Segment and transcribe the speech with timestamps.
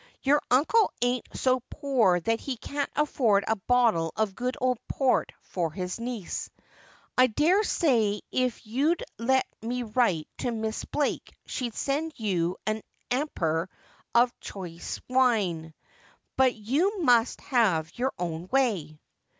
[0.23, 5.31] Your uncle ain"t so poor that he can't afford a bottle of good old port
[5.43, 6.49] for his niece.
[7.15, 12.81] I dare say if you'd let me write to Miss Blake she'd send you an
[13.11, 13.67] 'aniper
[14.15, 15.71] of chice wine.
[16.35, 18.99] But you must have your own way.'